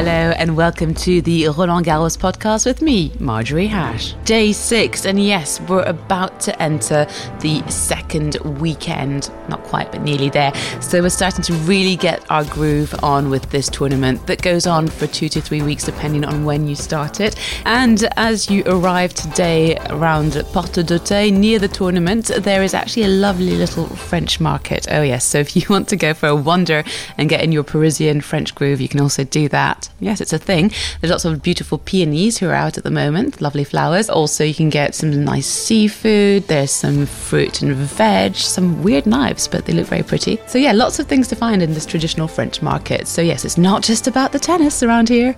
[0.00, 4.14] Hello and welcome to the Roland Garros podcast with me, Marjorie Hash.
[4.24, 7.06] Day six, and yes, we're about to enter
[7.40, 9.30] the second weekend.
[9.50, 10.54] Not quite, but nearly there.
[10.80, 14.88] So we're starting to really get our groove on with this tournament that goes on
[14.88, 17.38] for two to three weeks, depending on when you start it.
[17.66, 23.08] And as you arrive today around Porte d'Auteuil near the tournament, there is actually a
[23.08, 24.86] lovely little French market.
[24.90, 25.26] Oh, yes.
[25.26, 26.84] So if you want to go for a wander
[27.18, 29.89] and get in your Parisian French groove, you can also do that.
[29.98, 30.72] Yes, it's a thing.
[31.00, 34.08] There's lots of beautiful peonies who are out at the moment, lovely flowers.
[34.08, 36.48] Also, you can get some nice seafood.
[36.48, 40.38] There's some fruit and veg, some weird knives, but they look very pretty.
[40.46, 43.08] So, yeah, lots of things to find in this traditional French market.
[43.08, 45.36] So, yes, it's not just about the tennis around here.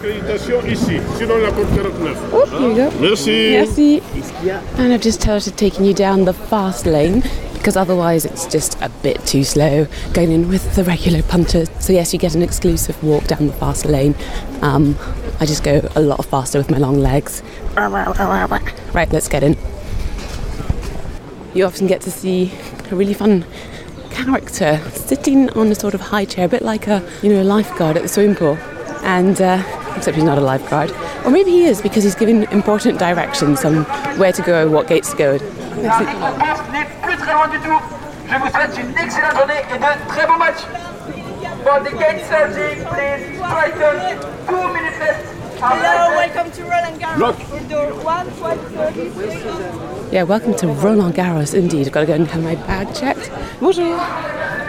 [0.00, 2.16] accréditation ici, sinon la porte 49.
[2.32, 3.00] Oh, here you go.
[3.00, 3.50] Merci.
[3.50, 4.02] Merci.
[4.78, 7.22] And I've just started taking you down the fast lane
[7.60, 11.66] because otherwise it's just a bit too slow going in with the regular punter.
[11.78, 14.14] So yes, you get an exclusive walk down the fast lane.
[14.62, 14.96] Um,
[15.40, 17.42] I just go a lot faster with my long legs.
[18.94, 19.58] Right, let's get in.
[21.52, 22.50] You often get to see
[22.90, 23.44] a really fun
[24.10, 27.44] character sitting on a sort of high chair, a bit like a you know a
[27.44, 28.56] lifeguard at the swimming pool,
[29.02, 29.62] and uh,
[29.96, 30.90] except he's not a lifeguard,
[31.26, 33.84] or maybe he is because he's giving important directions on
[34.18, 35.38] where to go, what gates to go.
[37.30, 37.34] Merci.
[37.34, 37.80] très loin du tout.
[38.28, 40.66] Je vous souhaite une excellente journée et de très beaux matchs.
[41.64, 45.26] For the gate surging, please straighten two minutes left.
[45.60, 47.36] Hello, welcome to Roland Garros.
[47.52, 48.26] We'll one.
[48.42, 50.08] Oh.
[50.10, 51.54] Yeah, welcome to Roland Garros.
[51.54, 53.30] Indeed, I've got to go and have my bag checked.
[53.60, 53.98] Bonjour.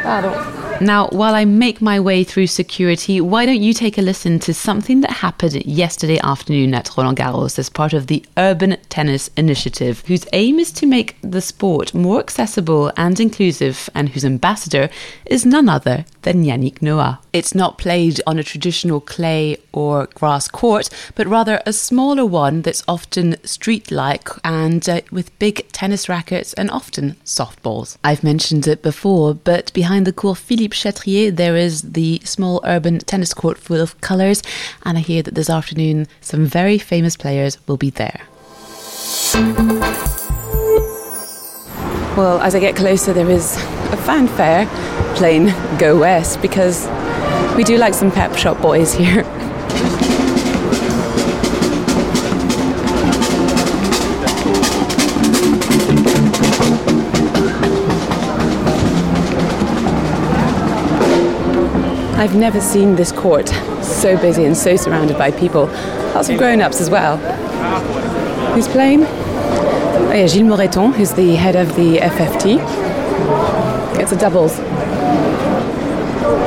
[0.03, 0.61] Pardon.
[0.82, 4.52] Now, while I make my way through security, why don't you take a listen to
[4.52, 10.03] something that happened yesterday afternoon at Roland Garros as part of the Urban Tennis Initiative,
[10.08, 14.90] whose aim is to make the sport more accessible and inclusive, and whose ambassador
[15.28, 17.20] is none other than Yannick Noah.
[17.31, 22.64] It's not played on a traditional clay or grass court, but rather a smaller one
[22.64, 27.97] that's often street like and uh, with big tennis rackets and often softballs.
[28.03, 33.00] I've mentioned it before, but behind the court Philippe Chatrier, there is the small urban
[33.00, 34.42] tennis court full of colours,
[34.84, 38.22] and I hear that this afternoon some very famous players will be there.
[42.18, 43.56] Well, as I get closer, there is
[43.92, 44.66] a fanfare
[45.16, 46.88] playing Go West because
[47.56, 49.24] we do like some Pet Shop Boys here.
[62.22, 63.50] I've never seen this court
[63.82, 65.66] so busy and so surrounded by people.
[66.14, 67.18] Lots of grown ups as well.
[68.54, 69.06] Who's playing?
[69.06, 72.59] Oh, yeah, Gilles Moreton, who's the head of the FFT.
[74.00, 74.52] It's a doubles.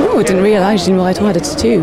[0.07, 1.81] Oh, I didn't realise Gilles Moreton had a tattoo.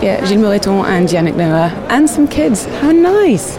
[0.00, 2.66] Yeah, Gilles Moreton and Yannick Noah, and some kids.
[2.66, 3.58] How nice!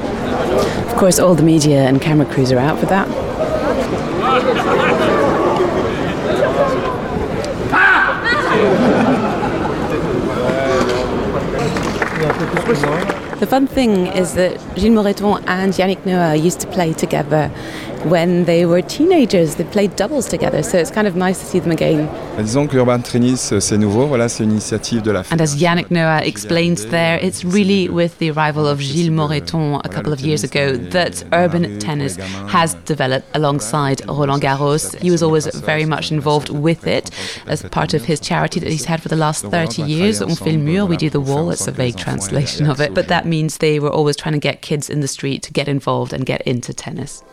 [0.90, 3.06] Of course, all the media and camera crews are out for that.
[7.74, 9.21] Ah!
[12.42, 17.52] The fun thing is that Gilles Moreton and Yannick Noah used to play together
[18.06, 19.56] when they were teenagers.
[19.56, 22.10] They played doubles together, so it's kind of nice to see them again.
[22.38, 24.08] Disons que Urban Tennis, c'est nouveau.
[24.08, 25.24] Voilà, c'est une initiative de la.
[25.32, 29.90] And as Yannick Noah explains there, it's really with the arrival of Gilles Moreton a
[29.90, 32.18] couple of years ago that urban tennis
[32.48, 34.96] has developed alongside Roland Garros.
[35.02, 37.12] He was always very much involved with it
[37.48, 40.22] as part of his charity that he's had for the last 30 years.
[40.22, 41.52] On fait le mur, we do the wall.
[41.52, 42.94] It's a vague translation of it.
[42.94, 45.68] But that means they were always trying to get kids in the street to get
[45.68, 47.24] involved and get into tennis.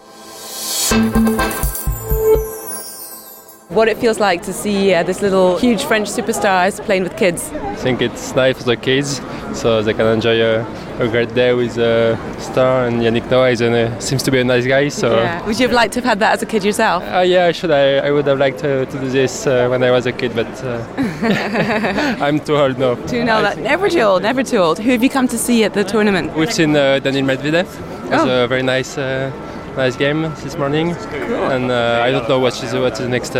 [3.68, 7.50] What it feels like to see uh, this little huge French superstars playing with kids.
[7.52, 9.20] I think it's nice for the kids,
[9.52, 10.64] so they can enjoy a,
[10.98, 12.86] a great day with a star.
[12.86, 14.88] And Yannick Noah is a, seems to be a nice guy.
[14.88, 15.46] So Yeah.
[15.46, 17.04] Would you have liked to have had that as a kid yourself?
[17.04, 17.70] uh, yeah, I should.
[17.70, 20.34] I, I would have liked to, to do this uh, when I was a kid,
[20.34, 20.82] but uh,
[22.24, 22.94] I'm too old now.
[22.94, 23.58] Do you know I that?
[23.58, 24.78] Never too old, never too old.
[24.78, 26.34] Who have you come to see at the tournament?
[26.34, 27.66] We've seen uh, Daniil Medvedev.
[28.06, 28.44] It was Oh.
[28.44, 29.30] a very nice, uh,
[29.78, 33.36] nice game this morning, and uh, I don't know what is what is the next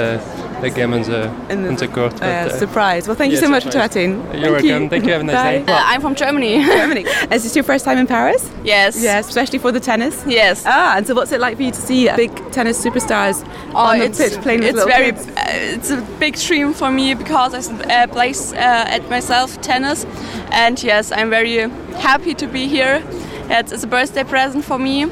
[0.58, 2.12] uh, the game on the In the- on the court.
[2.12, 3.06] but, Uh, uh, surprise.
[3.08, 4.10] Well, thank you yeah, so much for chatting.
[4.34, 4.88] You're welcome.
[4.88, 5.12] Thank you.
[5.12, 5.58] Have a nice Bye.
[5.66, 5.72] day.
[5.72, 6.62] Uh, I'm from Germany.
[6.78, 7.04] Germany.
[7.34, 8.42] Is this your first time in Paris?
[8.64, 9.00] yes.
[9.02, 10.14] Yes, especially for the tennis.
[10.26, 10.62] Yes.
[10.66, 13.44] Ah, and so what's it like for you to see big tennis superstars
[13.74, 15.26] Oh, on the it's pitch playing with it's little very kids?
[15.28, 20.06] uh, it's a big dream for me because I uh, play uh, at myself tennis,
[20.50, 21.68] and yes, I'm very
[22.08, 23.02] happy to be here.
[23.50, 25.06] It's, it's a birthday present for me.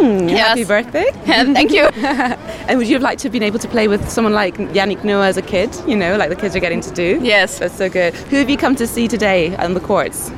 [0.00, 0.48] yes.
[0.48, 1.06] Happy birthday.
[1.24, 1.88] Thank you.
[2.68, 5.04] And would you have liked to have been able to play with someone like Yannick
[5.04, 5.70] Noah as a kid?
[5.86, 7.18] You know, like the kids are getting to do?
[7.22, 7.58] yes.
[7.58, 8.14] That's so good.
[8.30, 10.30] Who have you come to see today on the courts?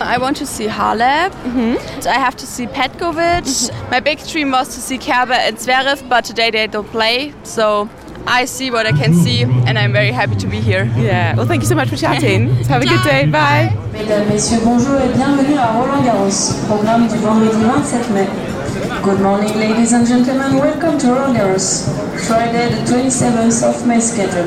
[0.00, 1.30] I want to see Halep.
[1.44, 2.08] Mm-hmm.
[2.08, 3.42] I have to see Petkovic.
[3.44, 3.90] Mm-hmm.
[3.90, 7.34] My big dream was to see Kerber and Zverev, but today they don't play.
[7.42, 7.90] So
[8.26, 10.84] I see what I can see, and I'm very happy to be here.
[10.96, 11.36] Yeah.
[11.36, 12.48] Well, thank you so much for chatting.
[12.72, 13.26] Have a good day.
[13.26, 13.76] Bye.
[13.92, 18.26] Mesdames, Messieurs, bonjour et bienvenue à Roland Garros, programme du vendredi 27 mai.
[18.70, 20.56] Good morning, ladies and gentlemen.
[20.56, 21.88] Welcome to Garros,
[22.28, 24.46] Friday, the 27th of May schedule.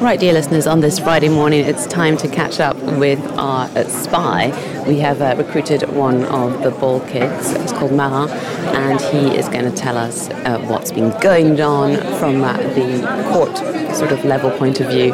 [0.00, 3.88] Right, dear listeners, on this Friday morning, it's time to catch up with our uh,
[3.88, 4.52] spy.
[4.86, 7.50] We have uh, recruited one of the ball kids.
[7.54, 8.30] It's called Marin,
[8.76, 13.02] and he is going to tell us uh, what's been going on from uh, the
[13.32, 13.56] court
[13.96, 15.12] sort of level point of view.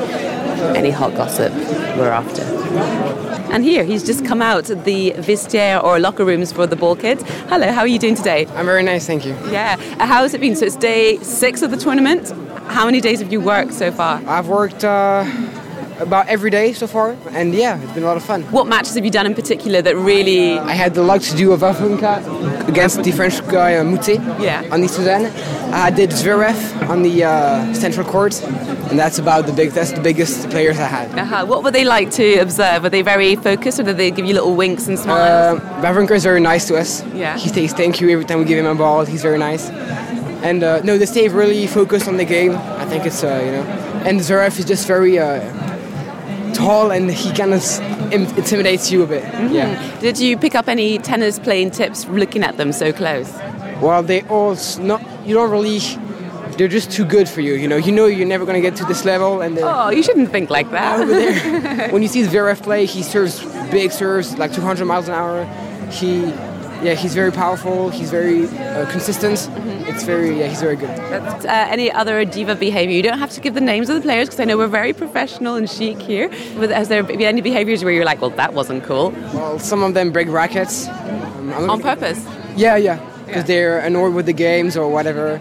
[0.76, 1.54] Any hot gossip
[1.96, 3.29] we're after.
[3.52, 7.24] And here, he's just come out the vestiaire or locker rooms for the ball kids.
[7.48, 8.46] Hello, how are you doing today?
[8.54, 9.32] I'm very nice, thank you.
[9.50, 9.76] Yeah.
[9.98, 10.54] Uh, how has it been?
[10.54, 12.30] So it's day six of the tournament.
[12.68, 14.22] How many days have you worked so far?
[14.24, 15.24] I've worked uh,
[16.00, 18.42] about every day so far, and yeah, it's been a lot of fun.
[18.50, 20.58] What matches have you done in particular that really?
[20.58, 24.64] I had the luck to do a Wawrinka against the French guy uh, Moutet Yeah.
[24.72, 25.26] on the Sudan.
[25.72, 28.42] I did Zverev on the uh, central court,
[28.90, 29.70] and that's about the big.
[29.70, 31.18] That's the biggest players I had.
[31.18, 31.46] Uh-huh.
[31.46, 32.82] What were they like to observe?
[32.82, 35.60] Were they very focused, or did they give you little winks and smiles?
[35.60, 37.04] Uh, is very nice to us.
[37.14, 37.38] Yeah.
[37.38, 39.04] He says thank you every time we give him a ball.
[39.04, 39.70] He's very nice.
[40.42, 42.52] And uh, no, they stay really focused on the game.
[42.52, 43.62] I think it's uh, you know,
[44.08, 45.40] and Zverev is just very uh,
[46.54, 47.62] tall and he kind of
[48.12, 49.24] intimidates you a bit.
[49.24, 49.54] Mm-hmm.
[49.54, 50.00] Yeah.
[50.00, 53.32] Did you pick up any tennis playing tips looking at them so close?
[53.80, 55.00] Well, they all not.
[55.26, 55.78] You don't really.
[56.58, 57.54] They're just too good for you.
[57.54, 57.76] You know.
[57.76, 60.70] You know you're never gonna get to this level, and Oh, you shouldn't think like
[60.72, 61.00] that.
[61.00, 65.14] over there, when you see Zverev play, he serves big serves, like 200 miles an
[65.14, 65.44] hour.
[65.90, 66.20] He,
[66.82, 67.90] yeah, he's very powerful.
[67.90, 69.48] He's very uh, consistent.
[69.88, 70.90] It's very, yeah, he's very good.
[70.90, 72.94] Uh, any other diva behaviour?
[72.94, 74.92] You don't have to give the names of the players because I know we're very
[74.92, 76.28] professional and chic here.
[76.56, 79.10] But has there been any behaviours where you're like, well, that wasn't cool?
[79.34, 80.88] Well, some of them break rackets.
[80.88, 82.24] Um, On purpose?
[82.56, 85.40] Yeah, yeah, because they're annoyed with the games or whatever.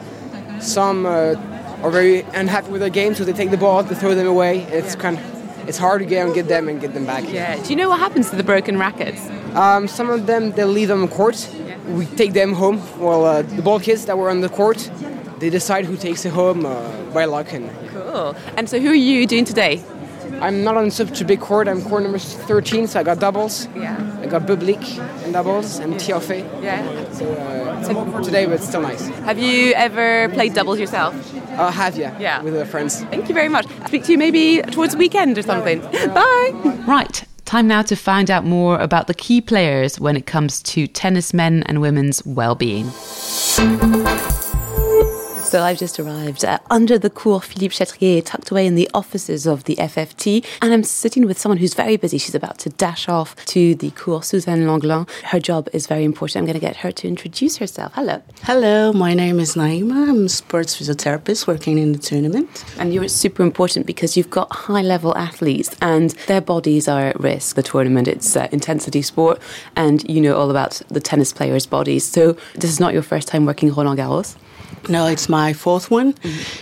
[0.60, 1.36] Some uh,
[1.84, 4.62] are very unhappy with the game, so they take the ball, they throw them away.
[4.64, 5.24] It's kind of,
[5.69, 7.24] it's hard to get and get them and get them back.
[7.27, 7.56] Yeah.
[7.62, 9.21] Do you know what happens to the broken rackets?
[9.56, 11.39] Um, some of them they'll leave them on court.
[11.88, 12.77] We take them home.
[13.00, 14.80] Well, uh, the ball kids that were on the court,
[15.39, 16.74] they decide who takes it home uh,
[17.13, 17.54] by luck.
[17.54, 18.36] And Cool.
[18.57, 19.83] And so who are you doing today?
[20.42, 21.68] I'm not on such a big court.
[21.68, 23.68] I'm court number 13, so I got doubles.
[23.75, 24.21] Yeah.
[24.21, 24.81] I got public
[25.24, 26.63] and doubles and TFA.
[26.63, 27.12] Yeah.
[27.12, 29.07] So uh, it's a today, but it's still nice.
[29.30, 31.13] Have you ever played doubles yourself?
[31.68, 32.42] I have you Yeah.
[32.42, 33.02] With uh, friends.
[33.06, 33.66] Thank you very much.
[33.88, 35.82] Speak to you maybe towards the weekend or something.
[36.14, 36.52] Bye.
[36.88, 40.88] Right, time now to find out more about the key players when it comes to
[40.88, 42.90] tennis men and women's well-being.
[45.50, 49.48] So I've just arrived uh, under the Cours Philippe Chatrier, tucked away in the offices
[49.48, 52.19] of the FFT, and I'm sitting with someone who's very busy.
[52.19, 55.10] She's about to dash off to the Cours Suzanne Lenglen.
[55.24, 56.38] Her job is very important.
[56.38, 57.94] I'm going to get her to introduce herself.
[57.96, 58.22] Hello.
[58.44, 60.10] Hello, my name is Naima.
[60.10, 62.63] I'm a sports physiotherapist working in the tournament.
[62.78, 67.19] And you're super important because you've got high level athletes and their bodies are at
[67.19, 67.56] risk.
[67.56, 69.42] The tournament, it's uh, intensity sport,
[69.76, 72.04] and you know all about the tennis players' bodies.
[72.04, 74.35] So this is not your first time working Roland Garros.
[74.87, 76.16] No, it's my fourth one.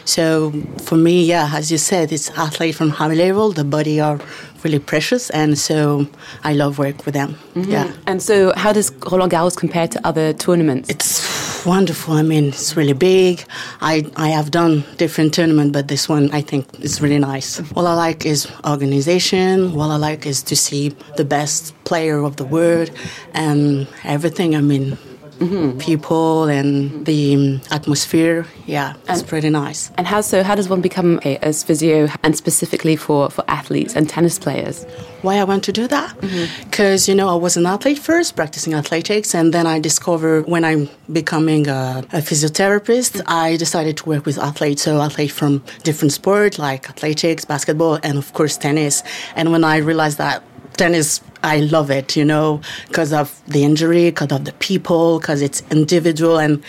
[0.05, 0.51] So
[0.83, 3.51] for me, yeah, as you said, it's athlete from high level.
[3.53, 4.19] The body are
[4.63, 6.07] really precious, and so
[6.43, 7.35] I love work with them.
[7.55, 7.71] Mm-hmm.
[7.71, 10.89] Yeah, And so, how does Roland Garros compare to other tournaments?
[10.89, 12.15] it's wonderful.
[12.15, 13.43] I mean, it's really big.
[13.81, 17.59] I I have done different tournaments, but this one I think is really nice.
[17.75, 19.73] What I like is organization.
[19.73, 22.89] What I like is to see the best player of the world
[23.33, 24.55] and everything.
[24.55, 24.97] I mean.
[25.39, 25.77] Mm-hmm.
[25.79, 27.03] People and mm-hmm.
[27.03, 29.91] the um, atmosphere, yeah, it's pretty nice.
[29.97, 30.43] And how so?
[30.43, 34.85] How does one become a as physio, and specifically for, for athletes and tennis players?
[35.21, 36.17] why I want to do that.
[36.17, 36.69] Mm-hmm.
[36.69, 40.63] Because, you know, I was an athlete first, practicing athletics, and then I discovered when
[40.63, 44.83] I'm becoming a, a physiotherapist, I decided to work with athletes.
[44.83, 49.03] So, athletes from different sports like athletics, basketball, and of course, tennis.
[49.35, 50.43] And when I realized that
[50.77, 55.41] tennis, I love it, you know, because of the injury, because of the people, because
[55.41, 56.63] it's individual, and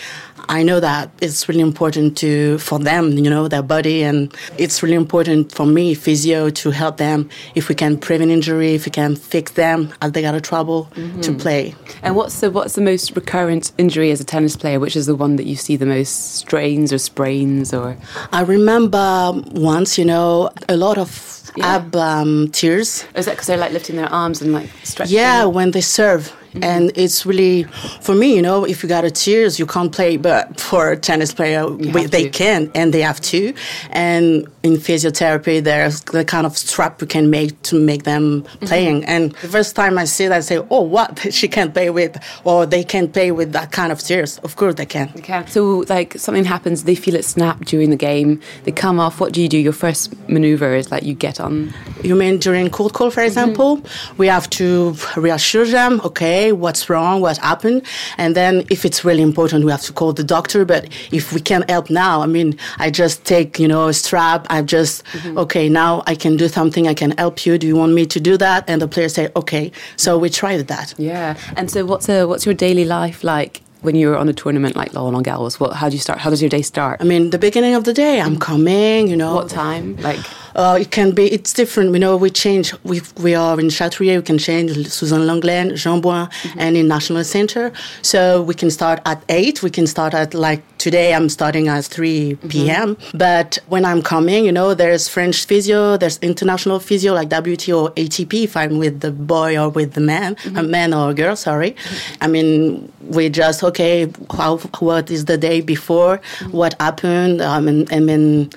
[0.47, 4.81] I know that it's really important to for them, you know, their body, and it's
[4.81, 8.91] really important for me, physio, to help them if we can prevent injury, if we
[8.91, 11.37] can fix them as they got a trouble to mm-hmm.
[11.37, 11.75] play.
[12.01, 14.79] And what's the what's the most recurrent injury as a tennis player?
[14.79, 17.95] Which is the one that you see the most strains or sprains or?
[18.31, 23.05] I remember once, you know, a lot of ab um, tears.
[23.15, 25.15] Is that because they're like lifting their arms and like stretching?
[25.15, 26.33] Yeah, when they serve.
[26.49, 26.63] Mm-hmm.
[26.63, 27.63] And it's really,
[28.01, 30.17] for me, you know, if you got a tears, you can't play.
[30.17, 33.53] But for a tennis player, we, they can and they have to.
[33.91, 38.65] And in physiotherapy, there's the kind of strap you can make to make them mm-hmm.
[38.65, 39.05] playing.
[39.05, 41.27] And the first time I see that, I say, oh, what?
[41.39, 44.39] She can't play with, or they can't play with that kind of tears.
[44.39, 45.09] Of course they can.
[45.17, 45.43] Okay.
[45.47, 48.41] So like something happens, they feel it snap during the game.
[48.63, 49.21] They come off.
[49.21, 49.57] What do you do?
[49.57, 51.73] Your first maneuver is like you get on.
[52.03, 53.27] You mean during cold call, for mm-hmm.
[53.27, 53.81] example?
[54.17, 57.81] We have to reassure them, okay, what's wrong, what happened.
[58.17, 60.65] And then if it's really important, we have to call the doctor.
[60.65, 64.47] But if we can help now, I mean, I just take, you know, a strap.
[64.49, 65.37] I just, mm-hmm.
[65.37, 66.87] okay, now I can do something.
[66.87, 67.57] I can help you.
[67.57, 68.69] Do you want me to do that?
[68.69, 69.71] And the player say, okay.
[69.95, 70.93] So we tried that.
[70.97, 71.37] Yeah.
[71.55, 73.61] And so what's a what's your daily life like?
[73.81, 75.71] When you're on a tournament like Roland Garros, what?
[75.71, 76.19] How do you start?
[76.19, 76.99] How does your day start?
[76.99, 79.35] I mean, the beginning of the day, I'm coming, you know.
[79.35, 79.95] What time?
[80.01, 80.19] Like
[80.55, 81.91] Uh, it can be, it's different.
[81.91, 82.73] We know, we change.
[82.83, 86.59] We, we are in Chatrier, we can change Suzanne Lenglen, Jean Bouin, mm-hmm.
[86.59, 87.71] and in National Center.
[88.01, 89.63] So we can start at 8.
[89.63, 92.47] We can start at like today, I'm starting at 3 mm-hmm.
[92.47, 92.97] p.m.
[93.13, 97.91] But when I'm coming, you know, there's French physio, there's international physio like WTO, or
[97.91, 101.35] ATP if I'm with the boy or with the man, a man or a girl,
[101.35, 101.75] sorry.
[102.21, 106.21] I mean, we just, okay, how, what is the day before?
[106.51, 107.41] What happened?
[107.41, 108.49] Um, and, and then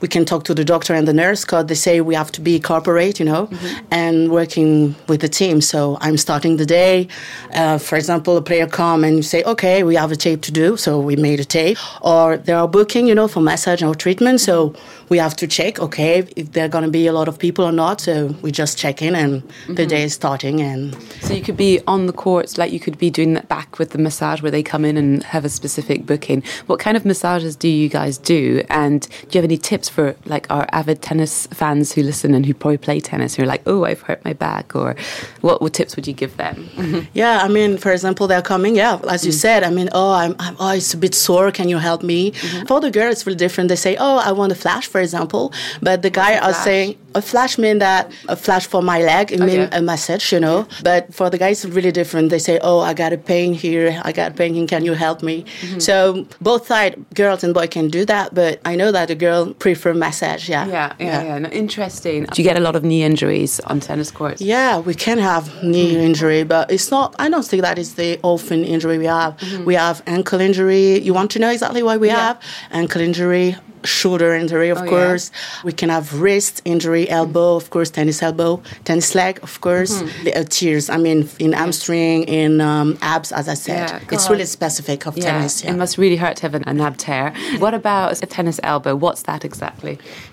[0.00, 2.40] we can talk to the doctor and the nurse because they say we have to
[2.40, 3.48] be corporate, you know,
[3.90, 5.60] and working with the team.
[5.60, 7.08] So I'm starting the day.
[7.54, 10.52] Uh, for example, a player come and you say, okay, we have a tape to
[10.52, 11.78] do, so we made a tape.
[12.02, 14.74] Or they are booking, you know, for massage or treatment, so
[15.10, 17.64] we have to check, okay, if there are going to be a lot of people
[17.64, 18.00] or not.
[18.00, 20.62] So we just check in and the day is starting.
[20.62, 23.78] And So you could be on the courts, like you could be doing that back
[23.78, 26.44] with the massage where they come in and have a specific booking.
[26.66, 28.62] What kind of massages do you guys do?
[28.70, 32.46] And do you have any tips for like our avid tennis fans who listen and
[32.46, 34.74] who probably play tennis who are like, oh, I've hurt my back?
[34.74, 34.96] Or
[35.40, 36.68] what, what tips would you give them?
[37.12, 38.76] Yeah, I mean, for example, they're coming.
[38.76, 39.42] Yeah, as you mm.
[39.44, 41.50] said, I mean, oh, I'm, I'm, oh, it's a bit sore.
[41.50, 42.30] Can you help me?
[42.30, 42.66] Mm-hmm.
[42.66, 43.68] For the girl, it's really different.
[43.68, 45.52] They say, oh, I want a flash, for example.
[45.82, 49.32] But the guy are saying a flash mean that a flash for my leg.
[49.32, 49.78] It oh, mean yeah.
[49.78, 50.66] a massage, you know.
[50.82, 52.30] But for the guys, it's really different.
[52.30, 54.00] They say, oh, I got a pain here.
[54.04, 54.66] I got pain here.
[54.66, 55.42] Can you help me?
[55.42, 55.78] Mm-hmm.
[55.80, 58.34] So both side, girls and boy can do that.
[58.34, 60.48] But I know that a girl prefer massage.
[60.48, 60.66] Yeah.
[60.66, 61.38] Yeah, yeah, yeah.
[61.38, 62.24] No, interesting.
[62.24, 64.40] Do you get a lot of knee injuries on tennis courts?
[64.42, 67.14] Yeah, we can have knee injury, but it's not.
[67.18, 69.32] I don't think that is the often injury we have.
[69.64, 70.98] We have ankle injury.
[71.00, 72.36] You want to know exactly why we have
[72.70, 74.90] ankle injury, shoulder injury, of Oh, yeah.
[74.90, 75.30] course.
[75.64, 79.94] We can have wrist injury, elbow, of course, tennis elbow, tennis leg, of course.
[80.24, 80.88] The uh, tears.
[80.90, 83.88] I mean, in hamstring, in um, abs, as I said.
[83.90, 85.54] Yeah, it's really specific of tennis.
[85.64, 85.70] Yeah.
[85.72, 87.32] It must really hurt to have an, a nab tear.
[87.58, 88.94] What about a tennis elbow?
[89.04, 89.69] What's that exactly?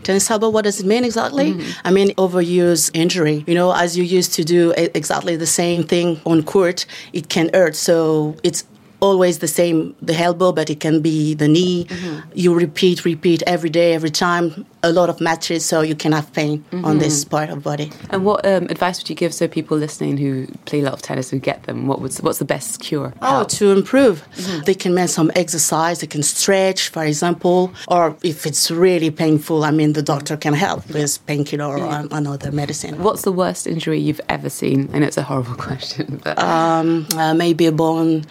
[0.04, 1.54] Tennis elbow, what does it mean exactly?
[1.54, 1.88] Mm-hmm.
[1.88, 3.44] I mean, overuse injury.
[3.48, 7.50] You know, as you used to do exactly the same thing on court, it can
[7.54, 7.76] hurt.
[7.76, 8.64] So it's
[9.00, 11.88] always the same, the elbow, but it can be the knee.
[12.34, 16.32] You repeat, repeat every day, every time, a lot of matches, so you can have
[16.34, 17.92] pain on this part of body.
[18.10, 21.02] And what um, advice would you give so people listening who play a lot of
[21.02, 21.88] tennis and get them?
[21.88, 23.14] What was what's the best cure?
[23.22, 24.24] Oh, to improve,
[24.66, 26.00] they can make some exercise.
[26.00, 30.54] They can stretch, for example, or if it's really painful, I mean, the doctor can
[30.54, 33.02] help with painkiller or an- another medicine.
[33.04, 34.90] What's the worst injury you've ever seen?
[34.94, 38.24] I know it's a horrible question, but Um, uh, maybe a bone,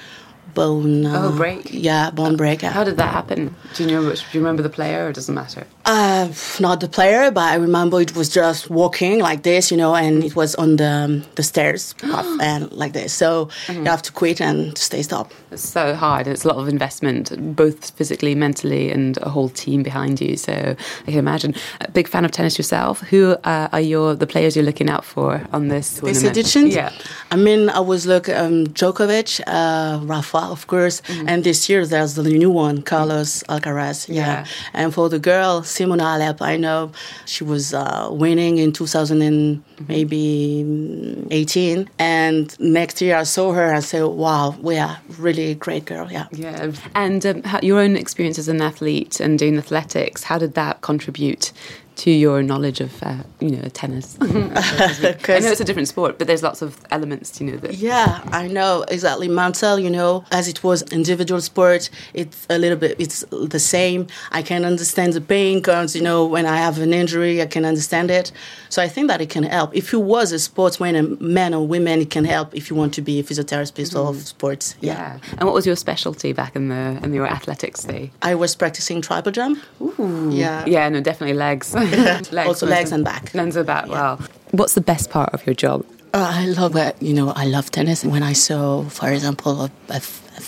[0.56, 1.06] bone.
[1.06, 1.68] Uh, Oh, break?
[1.70, 2.62] Yeah, bone break.
[2.62, 3.54] how did that happen?
[3.74, 4.02] Do you know?
[4.08, 5.64] which- Do you remember the player, or does it matter?
[5.88, 6.28] Uh,
[6.58, 10.24] not the player, but I remember it was just walking like this, you know, and
[10.24, 11.94] it was on the um, the stairs
[12.40, 13.12] and like this.
[13.12, 15.30] So you have to quit and stay stop.
[15.52, 16.26] It's so hard.
[16.26, 20.36] It's a lot of investment, both physically, mentally, and a whole team behind you.
[20.36, 21.54] So I can imagine.
[21.80, 23.00] A big fan of tennis yourself.
[23.10, 26.36] Who uh, are your the players you're looking out for on this This tournament?
[26.36, 26.90] edition, Yeah.
[27.30, 32.14] I mean, I was look um, Djokovic, uh, Rafa, of course, and this year there's
[32.14, 34.08] the new one, Carlos Alcaraz.
[34.08, 34.46] Yeah, Yeah.
[34.74, 36.90] and for the girl, Simona Halep, I know
[37.26, 43.52] she was uh, winning in 2000 and maybe mm, 18, and next year I saw
[43.52, 46.26] her and said, "Wow, we are really great girl." Yeah.
[46.32, 46.72] Yeah.
[46.94, 51.52] And um, your own experience as an athlete and doing athletics, how did that contribute
[51.96, 54.16] to your knowledge of, uh, you know, tennis?
[54.20, 57.74] I know it's a different sport, but there's lots of elements, you know, that.
[57.74, 59.28] Yeah, I know exactly.
[59.28, 64.06] Mental, you know, as it was individual sport, it's a little bit, it's the same.
[64.30, 67.64] I can understand the pain because, you know, when I have an injury, I can
[67.64, 68.30] understand it.
[68.68, 69.74] So I think that it can help.
[69.74, 72.92] If you was a sportsman, a man or women, it can help if you want
[72.94, 74.08] to be a physiotherapist mm.
[74.08, 74.76] of sports.
[74.80, 74.92] Yeah.
[74.92, 75.18] yeah.
[75.38, 78.10] And what was your specialty back in the in your athletics day?
[78.22, 79.62] I was practicing triple jump.
[79.80, 80.30] Ooh.
[80.32, 80.66] Yeah.
[80.66, 81.74] Yeah, no, definitely legs.
[82.32, 83.34] legs also legs and back.
[83.34, 83.86] Legs and back.
[83.86, 83.92] Yeah.
[83.92, 84.18] Wow.
[84.52, 85.84] What's the best part of your job?
[86.14, 86.96] Uh, I love it.
[87.02, 88.04] You know, I love tennis.
[88.04, 90.00] When I saw, for example, a, a a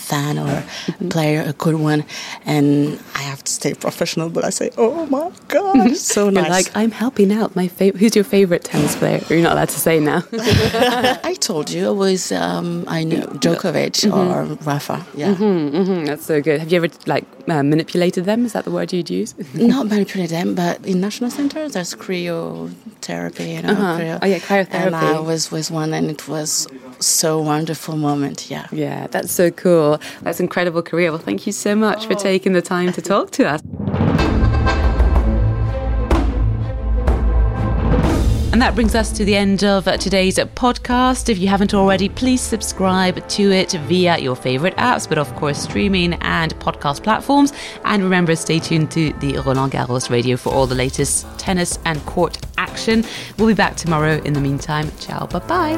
[0.09, 1.05] fan or mm-hmm.
[1.05, 2.03] a player, a good one,
[2.45, 4.29] and I have to stay professional.
[4.29, 5.93] But I say, oh my god, mm-hmm.
[5.93, 6.43] so nice.
[6.43, 7.99] You're like I'm helping out my favorite.
[7.99, 9.21] Who's your favorite tennis player?
[9.29, 10.23] You're not allowed to say now.
[11.31, 14.17] I told you it was um, I know Djokovic mm-hmm.
[14.17, 15.05] or Rafa.
[15.15, 16.05] Yeah, mm-hmm, mm-hmm.
[16.05, 16.59] that's so good.
[16.59, 18.45] Have you ever like uh, manipulated them?
[18.45, 19.35] Is that the word you'd use?
[19.53, 23.55] not manipulated them, but in national centers there's cryotherapy.
[23.55, 23.97] You know, uh-huh.
[23.99, 24.19] cryo.
[24.21, 24.87] oh yeah, cryotherapy.
[24.87, 26.67] And I was with one, and it was
[26.99, 28.49] so wonderful moment.
[28.49, 31.11] Yeah, yeah, that's so cool That's an incredible career.
[31.11, 32.17] Well, thank you so much for oh.
[32.17, 33.61] taking the time to talk to us.
[38.59, 41.29] And that brings us to the end of today's podcast.
[41.29, 45.61] If you haven't already, please subscribe to it via your favorite apps, but of course,
[45.61, 47.53] streaming and podcast platforms.
[47.85, 52.05] And remember, stay tuned to the Roland Garros radio for all the latest tennis and
[52.05, 53.05] court action.
[53.37, 54.21] We'll be back tomorrow.
[54.23, 55.77] In the meantime, ciao, bye bye.